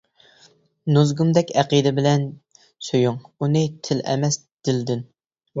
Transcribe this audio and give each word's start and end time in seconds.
نۇزۇگۇمدەك 0.95 1.53
ئەقىدە 1.63 1.91
بىلەن، 1.99 2.25
سۆيۈڭ 2.87 3.21
ئۇنى 3.37 3.63
تىل 3.89 4.03
ئەمەس 4.15 4.43
دىلدىن. 4.69 5.07